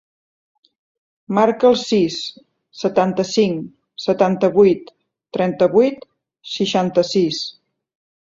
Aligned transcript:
Marca 1.39 1.67
el 1.73 1.75
sis, 1.81 2.15
setanta-cinc, 2.79 3.59
setanta-vuit, 4.05 4.89
trenta-vuit, 5.39 6.09
seixanta-sis. 6.55 7.43